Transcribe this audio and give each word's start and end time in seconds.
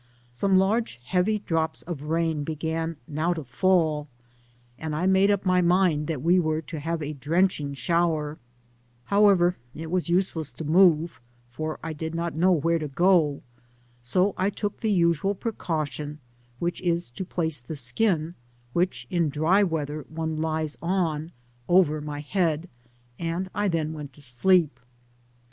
Some 0.31 0.57
large 0.57 0.99
heavy 1.03 1.37
drops 1.37 1.83
of 1.83 2.01
rain 2.01 2.43
began 2.43 2.97
now 3.07 3.35
to 3.35 3.43
fall, 3.43 4.07
and 4.79 4.95
I 4.95 5.05
made 5.05 5.29
up 5.29 5.45
my 5.45 5.61
mind 5.61 6.07
that 6.07 6.23
we 6.23 6.39
were 6.39 6.59
to 6.59 6.79
Jiave 6.79 7.05
a 7.07 7.13
drenching 7.13 7.75
shower; 7.75 8.39
how 9.03 9.27
ever, 9.27 9.57
it 9.75 9.91
was 9.91 10.09
useless 10.09 10.51
to 10.53 10.63
move, 10.63 11.21
for 11.51 11.77
I 11.83 11.93
did 11.93 12.15
not 12.15 12.33
know 12.33 12.51
where 12.51 12.79
to 12.79 12.87
go, 12.87 13.43
so 14.01 14.33
I 14.37 14.49
took 14.49 14.77
the 14.77 14.91
usual 14.91 15.35
precaution, 15.35 16.17
which 16.57 16.81
Digitized 16.81 16.81
byGoogk 16.81 16.85
S46 16.85 16.85
THE 16.85 16.85
PAMPAS. 16.95 17.03
is, 17.03 17.09
to 17.11 17.25
place 17.25 17.59
the 17.59 17.73
dkiti 17.75 18.33
which, 18.73 19.07
in 19.11 19.29
dty 19.29 19.69
weather, 19.69 20.05
one 20.09 20.37
lies 20.41 20.77
on, 20.81 21.31
ovet 21.69 22.03
toy 22.05 22.21
head, 22.21 22.67
and 23.19 23.51
I 23.53 23.67
then 23.67 23.93
went 23.93 24.13
to 24.13 24.21
sleep. 24.23 24.79